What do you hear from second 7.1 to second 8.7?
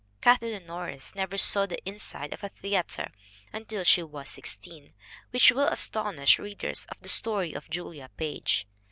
Story of Julia Page.